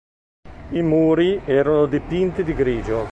[0.71, 3.01] I muri erano dipinti di grigio.